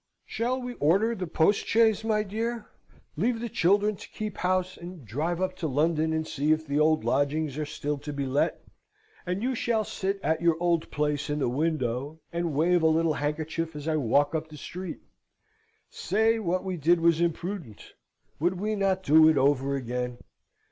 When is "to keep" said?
3.97-4.35